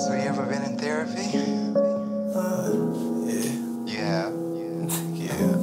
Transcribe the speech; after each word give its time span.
So 0.00 0.14
you 0.14 0.22
ever 0.22 0.46
been 0.46 0.62
in 0.62 0.78
therapy? 0.78 1.28
Uh, 2.34 2.72
yeah. 3.84 3.84
You 3.84 3.98
have? 3.98 4.32
Yeah. 5.12 5.56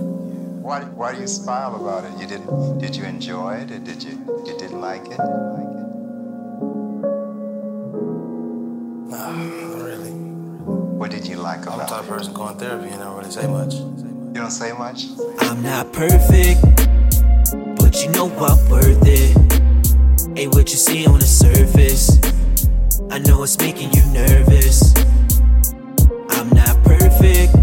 Why, 0.61 0.83
why 0.83 1.15
do 1.15 1.21
you 1.21 1.27
smile 1.27 1.75
about 1.75 2.03
it? 2.03 2.11
You 2.21 2.27
didn't 2.27 2.77
did 2.77 2.95
you 2.95 3.03
enjoy 3.05 3.55
it 3.55 3.71
or 3.71 3.79
did 3.79 4.03
you 4.03 4.11
you 4.45 4.55
didn't 4.59 4.79
like 4.79 5.07
it? 5.07 5.17
Nah, 9.09 9.31
not 9.31 9.81
really. 9.83 10.11
What 10.11 11.09
did 11.09 11.25
you 11.25 11.37
like 11.37 11.63
about? 11.63 11.71
I'm 11.71 11.79
the 11.79 11.85
about 11.85 11.89
type 11.89 12.03
of 12.03 12.07
person 12.09 12.33
going 12.33 12.53
to 12.59 12.63
therapy 12.63 12.89
and 12.89 13.01
don't 13.01 13.17
really 13.17 13.31
say 13.31 13.47
much. 13.47 13.73
You 13.73 14.33
don't 14.35 14.51
say 14.51 14.71
much? 14.71 15.05
I'm 15.39 15.63
not 15.63 15.91
perfect, 15.91 16.61
but 17.79 18.03
you 18.03 18.11
know 18.11 18.29
I'm 18.37 18.69
worth 18.69 19.01
it. 19.01 19.35
Ain't 20.37 20.53
what 20.53 20.69
you 20.69 20.77
see 20.77 21.07
on 21.07 21.19
the 21.19 21.25
surface. 21.25 22.36
I 23.09 23.19
know 23.19 23.41
it's 23.43 23.57
making 23.57 23.93
you 23.93 24.05
nervous. 24.07 24.93
I'm 26.29 26.49
not 26.49 26.83
perfect, 26.83 27.53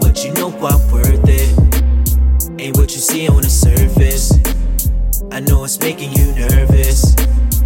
but 0.00 0.24
you 0.24 0.32
know 0.34 0.48
I'm 0.48 0.90
worth 0.90 1.28
it. 1.28 2.60
Ain't 2.60 2.76
what 2.76 2.92
you 2.92 3.00
see 3.00 3.28
on 3.28 3.42
the 3.42 3.50
surface. 3.50 4.32
I 5.32 5.40
know 5.40 5.64
it's 5.64 5.78
making 5.80 6.12
you 6.12 6.32
nervous, 6.34 7.16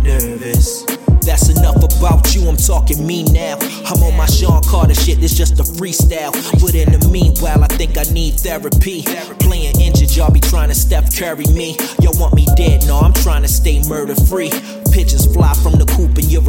nervous. 0.03 0.85
That's 1.25 1.51
enough 1.51 1.77
about 1.77 2.35
you, 2.35 2.49
I'm 2.49 2.57
talking 2.57 3.07
me 3.07 3.23
now. 3.23 3.57
I'm 3.87 4.03
on 4.03 4.17
my 4.17 4.27
Sean 4.27 4.61
Carter 4.63 4.95
shit, 4.95 5.23
it's 5.23 5.35
just 5.35 5.61
a 5.61 5.63
freestyle. 5.63 6.33
But 6.61 6.75
in 6.75 6.91
the 6.91 7.09
meanwhile, 7.09 7.63
I 7.63 7.69
think 7.69 7.97
I 7.97 8.03
need 8.13 8.41
therapy. 8.41 9.05
Playing 9.39 9.79
injured, 9.81 10.17
y'all 10.17 10.33
be 10.33 10.41
trying 10.41 10.69
to 10.71 10.75
Steph 10.75 11.17
Curry 11.17 11.47
me. 11.53 11.77
Y'all 12.01 12.19
want 12.19 12.35
me 12.35 12.47
dead, 12.57 12.87
no, 12.87 12.99
I'm 12.99 13.13
trying 13.13 13.43
to 13.43 13.49
stay 13.49 13.83
murder 13.87 14.17
free. 14.17 14.51
Pigeons 14.91 15.33
fly 15.33 15.55
from 15.55 15.72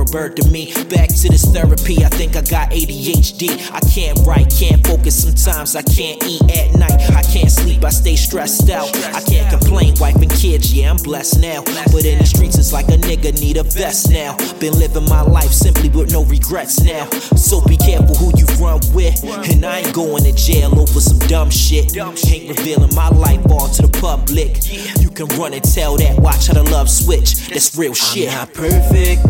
the 0.06 0.12
coop 0.12 0.24
and 0.24 0.24
you're 0.24 0.24
a 0.24 0.28
bird 0.28 0.36
to 0.38 0.50
me. 0.50 0.74
Back 0.90 1.10
to 1.10 1.30
this 1.30 1.46
therapy, 1.46 2.04
I 2.04 2.10
think 2.10 2.36
I 2.36 2.42
got 2.42 2.72
ADHD. 2.72 3.72
I 3.72 3.80
can't 3.90 4.20
write, 4.26 4.54
can't 4.54 4.86
focus, 4.86 5.24
sometimes 5.24 5.76
I 5.76 5.82
can't 5.82 6.24
eat 6.24 6.42
at 6.52 6.76
night. 6.76 7.12
I 7.12 7.24
can't 7.24 7.52
sleep, 7.52 7.84
I 7.84 7.90
stay 7.90 8.16
stressed 8.16 8.70
out. 8.70 8.96
I 9.14 9.22
can't 9.22 9.50
complain, 9.50 9.96
wife 10.00 10.16
and 10.16 10.32
kids, 10.32 10.74
yeah, 10.74 10.92
I'm 10.92 10.98
blessed 10.98 11.42
now. 11.42 11.64
But 11.92 12.06
in 12.06 12.20
the 12.20 12.26
streets, 12.26 12.58
it's 12.58 12.74
like 12.74 12.88
a 12.88 12.98
nigga 12.98 13.40
need 13.40 13.58
a 13.58 13.64
vest 13.64 14.12
now. 14.12 14.38
Been 14.60 14.74
living 14.80 15.08
my 15.10 15.22
life 15.22 15.52
simply 15.52 15.90
with 15.90 16.12
no 16.12 16.24
regrets 16.26 16.82
now. 16.82 17.10
So 17.36 17.62
be 17.62 17.78
careful 17.78 18.16
who 18.16 18.32
you 18.38 18.46
run 18.62 18.80
with. 18.94 19.24
And 19.24 19.66
I 19.66 19.80
ain't 19.80 19.94
going 19.94 20.24
to 20.24 20.32
jail 20.34 20.80
over 20.80 21.00
some 21.00 21.20
dumb 21.28 21.50
shit. 21.50 21.96
Ain't 21.98 22.58
revealing 22.58 22.94
my 22.96 23.10
life 23.10 23.46
all 23.50 23.68
to 23.70 23.82
the 23.84 24.00
public. 24.00 24.58
You 25.02 25.10
can 25.10 25.28
run 25.38 25.54
and 25.54 25.64
tell 25.64 25.98
that, 25.98 26.20
watch 26.20 26.48
how 26.48 26.54
the 26.54 26.64
love 26.64 26.90
switch. 26.90 27.48
That's 27.50 27.76
real 27.76 27.94
shit. 27.94 28.30
I'm 28.30 28.36
not 28.36 28.54
perfect, 28.54 29.22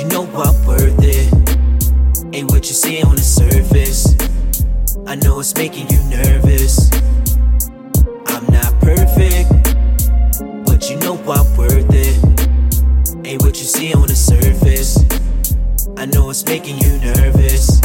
you 0.00 0.06
know 0.06 0.24
I'm 0.34 0.64
worth 0.64 1.02
it. 1.02 1.32
Ain't 2.32 2.50
what 2.52 2.68
you 2.68 2.74
see 2.74 3.02
on 3.02 3.16
the 3.16 3.22
surface. 3.22 4.14
I 5.06 5.16
know 5.16 5.40
it's 5.40 5.54
making 5.56 5.88
you 5.90 5.98
nervous. 6.04 6.88
I'm 8.26 8.46
not 8.46 8.78
perfect, 8.80 9.50
but 10.66 10.88
you 10.88 10.96
know 10.98 11.16
I'm 11.26 11.56
worth 11.56 11.90
it. 11.90 13.26
Ain't 13.26 13.42
what 13.42 13.58
you 13.58 13.64
see 13.64 13.92
on 13.92 14.06
the 14.06 14.14
surface. 14.14 14.98
I 15.96 16.06
know 16.06 16.30
it's 16.30 16.44
making 16.44 16.78
you 16.78 16.98
nervous, 16.98 17.80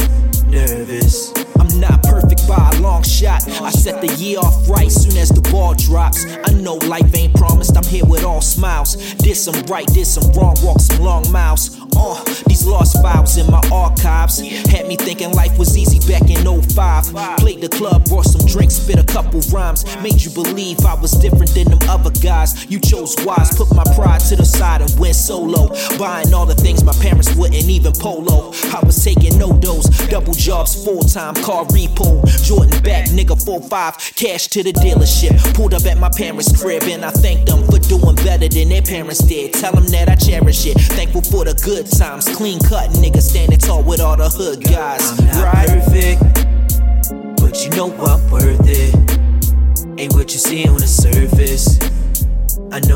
nervous. 0.54 1.32
I'm 1.58 1.80
not 1.80 2.02
perfect 2.02 2.46
by 2.46 2.70
a 2.74 2.80
long 2.80 3.02
shot. 3.02 3.46
I 3.60 3.70
set 3.70 4.00
the 4.00 4.12
year 4.14 4.38
off 4.38 4.68
right 4.68 4.90
soon 4.90 5.16
as 5.18 5.28
the 5.28 5.42
ball 5.50 5.74
drops. 5.74 6.24
I 6.26 6.52
know 6.52 6.74
life 6.86 7.14
ain't 7.14 7.34
promised, 7.34 7.76
I'm 7.76 7.84
here 7.84 8.04
with 8.04 8.24
all 8.24 8.40
smiles. 8.40 8.94
Did 9.14 9.36
some 9.36 9.60
right, 9.64 9.86
did 9.86 10.06
some 10.06 10.30
wrong, 10.32 10.56
walked 10.62 10.82
some 10.82 11.02
long 11.02 11.30
miles. 11.32 11.80
Uh, 11.96 12.22
these 12.46 12.66
lost 12.66 13.00
files 13.02 13.36
in 13.36 13.50
my 13.50 13.62
archives 13.72 14.38
had 14.68 14.86
me 14.86 14.96
thinking 14.96 15.32
life 15.32 15.56
was 15.58 15.76
easy 15.76 15.98
back 16.10 16.30
in 16.30 16.44
05. 16.44 17.36
Played 17.38 17.60
the 17.60 17.68
club, 17.68 18.04
brought 18.04 18.26
some 18.26 18.43
drinks, 18.54 18.76
spit 18.76 18.98
a 18.98 19.04
couple 19.04 19.40
rhymes. 19.52 19.84
Made 20.00 20.22
you 20.22 20.30
believe 20.30 20.78
I 20.86 20.94
was 20.94 21.10
different 21.12 21.52
than 21.54 21.66
them 21.70 21.82
other 21.90 22.10
guys. 22.22 22.64
You 22.70 22.78
chose 22.78 23.16
wise, 23.26 23.50
put 23.56 23.74
my 23.74 23.82
pride 23.96 24.20
to 24.30 24.36
the 24.36 24.44
side 24.44 24.80
and 24.80 24.90
went 24.98 25.16
solo. 25.16 25.74
Buying 25.98 26.32
all 26.32 26.46
the 26.46 26.54
things 26.54 26.84
my 26.84 26.94
parents 27.02 27.34
wouldn't 27.34 27.68
even 27.68 27.92
polo. 27.92 28.52
I 28.70 28.80
was 28.86 29.02
taking 29.02 29.36
no 29.38 29.52
dose, 29.52 29.88
double 30.08 30.34
jobs, 30.34 30.84
full 30.84 31.02
time, 31.02 31.34
car 31.34 31.64
repo. 31.66 32.22
Jordan 32.46 32.80
back, 32.82 33.08
nigga 33.08 33.34
4-5, 33.34 34.14
cash 34.14 34.46
to 34.48 34.62
the 34.62 34.72
dealership. 34.72 35.34
Pulled 35.54 35.74
up 35.74 35.84
at 35.86 35.98
my 35.98 36.10
parents' 36.16 36.54
crib 36.54 36.84
and 36.84 37.04
I 37.04 37.10
thanked 37.10 37.46
them 37.46 37.64
for 37.66 37.78
doing 37.78 38.14
better 38.16 38.48
than 38.48 38.68
their 38.68 38.82
parents 38.82 39.18
did. 39.18 39.54
Tell 39.54 39.72
them 39.72 39.86
that 39.88 40.08
I 40.08 40.14
cherish 40.14 40.64
it. 40.66 40.78
Thankful 40.94 41.22
for 41.22 41.44
the 41.44 41.54
good 41.64 41.90
times, 41.90 42.28
clean 42.36 42.60
cut 42.60 42.90
nigga 42.90 43.20
standing 43.20 43.58
tall 43.58 43.82
with 43.82 44.00
all 44.00 44.16
the 44.16 44.28
hood 44.28 44.62
guys. 44.62 45.02
Right. 45.42 45.66
perfect, 45.66 46.43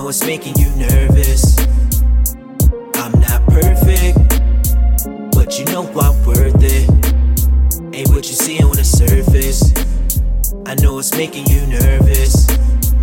it's 0.09 0.25
making 0.25 0.55
you 0.57 0.71
nervous. 0.77 1.59
I'm 2.95 3.13
not 3.21 3.45
perfect, 3.47 4.17
but 5.33 5.59
you 5.59 5.67
know 5.67 5.87
I'm 6.01 6.25
worth 6.25 6.63
it. 6.63 6.89
Ain't 7.95 8.09
what 8.09 8.27
you 8.27 8.35
see 8.35 8.63
on 8.63 8.77
the 8.77 8.85
surface. 8.85 9.75
I 10.65 10.77
know 10.77 10.99
it's 10.99 11.15
making 11.15 11.47
you 11.49 11.67
nervous, 11.67 12.49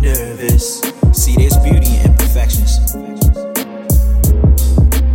nervous. 0.00 0.80
See, 1.12 1.36
there's 1.36 1.56
beauty 1.58 1.96
in 1.96 2.06
imperfections. 2.06 2.96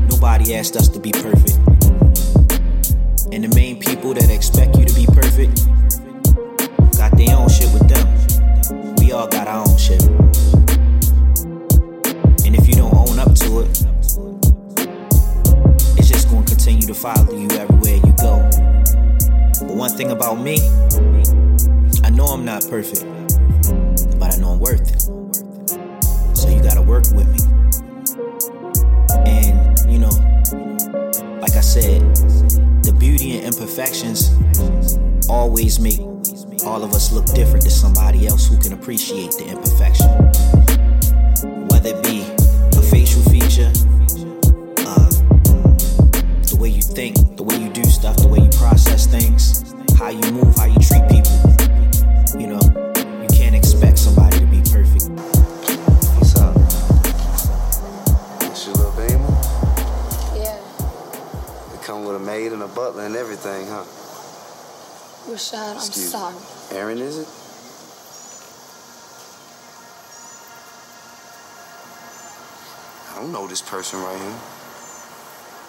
Nobody 0.10 0.56
asked 0.56 0.78
us 0.78 0.88
to 0.90 1.00
be 1.00 1.12
perfect. 1.12 1.58
And 3.34 3.44
the 3.44 3.52
main 3.54 3.80
people 3.80 4.14
that 4.14 4.30
expect 4.30 4.78
you 4.78 4.86
to 4.86 4.94
be 4.94 5.08
perfect 5.08 5.66
got 6.98 7.18
their 7.18 7.36
own 7.36 7.50
shit 7.50 7.72
with 7.74 7.88
them. 7.90 8.96
We 8.98 9.12
all 9.12 9.28
got 9.28 9.48
our 9.48 9.68
own 9.68 9.78
shit. 9.78 10.11
To 16.94 17.00
follow 17.00 17.38
you 17.38 17.48
everywhere 17.52 17.96
you 17.96 18.14
go. 18.20 18.50
But 19.62 19.76
one 19.76 19.92
thing 19.92 20.12
about 20.12 20.42
me, 20.42 20.58
I 22.04 22.10
know 22.10 22.26
I'm 22.26 22.44
not 22.44 22.68
perfect, 22.70 23.06
but 24.20 24.34
I 24.34 24.38
know 24.38 24.52
I'm 24.52 24.60
worth 24.60 24.92
it. 24.92 25.02
So 26.36 26.50
you 26.50 26.62
gotta 26.62 26.82
work 26.82 27.06
with 27.14 27.28
me. 27.32 27.40
And, 29.26 29.80
you 29.90 30.00
know, 30.00 30.12
like 31.40 31.56
I 31.56 31.62
said, 31.62 32.02
the 32.84 32.94
beauty 33.00 33.38
and 33.38 33.46
imperfections 33.46 34.36
always 35.30 35.80
make 35.80 36.02
all 36.66 36.84
of 36.84 36.94
us 36.94 37.14
look 37.14 37.26
different 37.28 37.64
to 37.64 37.72
somebody 37.72 38.28
else 38.28 38.48
who 38.48 38.60
can 38.60 38.74
appreciate 38.74 39.32
the 39.32 39.46
imperfection. 39.48 40.10
Whether 41.68 41.96
it 41.96 42.04
be 42.04 42.31
things, 49.12 49.74
how 50.00 50.08
you 50.10 50.32
move, 50.32 50.56
how 50.56 50.66
you 50.66 50.80
treat 50.80 51.04
people. 51.10 51.36
You 52.40 52.48
know, 52.48 52.62
you 53.22 53.28
can't 53.36 53.56
expect 53.56 53.98
somebody 54.00 54.40
to 54.40 54.46
be 54.46 54.62
perfect. 54.62 55.10
What's 56.16 56.36
up? 56.38 56.56
This 58.40 58.66
your 58.68 58.76
little 58.76 58.92
beamer? 58.96 59.36
Yeah, 60.40 60.56
It 61.76 61.82
come 61.84 62.06
with 62.06 62.16
a 62.16 62.20
maid 62.20 62.54
and 62.54 62.64
a 62.64 62.68
butler 62.70 63.06
and 63.06 63.16
everything, 63.18 63.68
huh? 63.68 63.84
Rashad, 65.30 65.72
I'm 65.72 65.76
Excuse 65.76 65.98
me. 65.98 66.12
sorry. 66.12 66.80
Aaron, 66.80 66.98
is 67.00 67.18
it? 67.20 67.28
I 73.12 73.20
don't 73.22 73.32
know 73.32 73.46
this 73.48 73.62
person 73.62 74.00
right 74.02 74.18
here. 74.18 74.40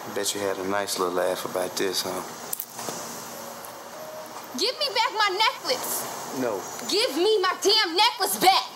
I 0.08 0.14
bet 0.14 0.34
you 0.34 0.40
had 0.40 0.58
a 0.58 0.66
nice 0.68 0.98
little 0.98 1.14
laugh 1.14 1.44
about 1.44 1.76
this, 1.76 2.02
huh? 2.06 2.22
Give 4.58 4.78
me 4.78 4.86
back 4.94 5.12
my 5.16 5.38
necklace. 5.38 6.38
No. 6.38 6.60
Give 6.90 7.16
me 7.16 7.40
my 7.40 7.54
damn 7.62 7.96
necklace 7.96 8.38
back. 8.38 8.70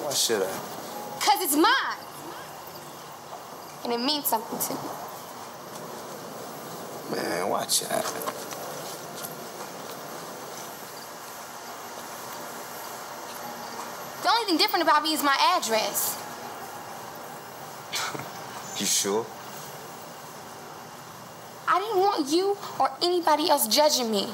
Why 0.00 0.12
should 0.14 0.42
I? 0.42 0.50
Cause 1.20 1.42
it's 1.42 1.56
mine. 1.56 1.98
And 3.84 3.92
it 3.92 4.00
means 4.00 4.26
something 4.26 4.58
to 4.58 4.74
me. 4.74 4.90
Man, 7.16 7.48
watch 7.48 7.82
out. 7.90 8.04
The 14.22 14.30
only 14.30 14.46
thing 14.46 14.56
different 14.58 14.84
about 14.84 15.02
me 15.02 15.14
is 15.14 15.22
my 15.22 15.36
address. 15.56 16.16
You 18.80 18.86
sure? 18.86 19.26
I 21.90 21.92
didn't 21.92 22.02
want 22.02 22.28
you 22.32 22.56
or 22.78 22.90
anybody 23.02 23.50
else 23.50 23.66
judging 23.66 24.10
me 24.10 24.28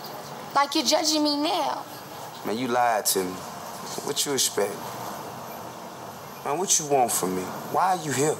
like 0.55 0.75
you're 0.75 0.85
judging 0.85 1.23
me 1.23 1.37
now. 1.37 1.85
Man, 2.45 2.59
you 2.59 2.69
lied 2.69 3.07
to 3.07 3.25
me. 3.25 3.31
What 4.05 4.25
you 4.27 4.33
expect? 4.33 4.73
Man, 6.45 6.59
what 6.59 6.79
you 6.79 6.87
want 6.87 7.13
from 7.13 7.35
me? 7.35 7.43
Why 7.73 7.97
are 7.97 8.05
you 8.05 8.13
here? 8.13 8.37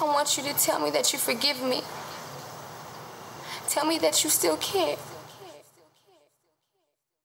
I 0.00 0.04
want 0.04 0.36
you 0.36 0.42
to 0.44 0.54
tell 0.54 0.80
me 0.80 0.90
that 0.90 1.12
you 1.12 1.18
forgive 1.18 1.62
me. 1.62 1.82
Tell 3.68 3.84
me 3.84 3.98
that 3.98 4.24
you 4.24 4.30
still 4.30 4.56
care. 4.56 4.96